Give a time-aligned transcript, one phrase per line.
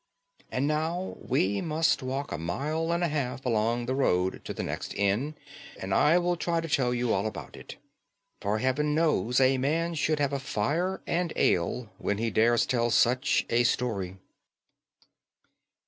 [0.51, 4.63] And now we must walk a mile and a half along the road to the
[4.63, 5.35] next inn,
[5.79, 7.75] and I will try to tell you all about it.
[8.39, 12.89] For Heaven knows a man should have a fire and ale when he dares tell
[12.89, 14.17] such a story."